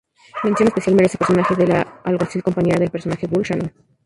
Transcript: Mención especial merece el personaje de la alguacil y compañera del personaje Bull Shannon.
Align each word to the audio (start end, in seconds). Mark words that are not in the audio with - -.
Mención 0.43 0.67
especial 0.69 0.95
merece 0.95 1.13
el 1.13 1.19
personaje 1.19 1.55
de 1.55 1.67
la 1.67 1.81
alguacil 2.03 2.39
y 2.39 2.41
compañera 2.41 2.79
del 2.79 2.89
personaje 2.89 3.27
Bull 3.27 3.43
Shannon. 3.43 3.71